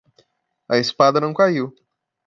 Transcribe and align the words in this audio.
A 0.67 0.79
espada 0.79 1.21
não 1.21 1.31
caiu. 1.31 1.71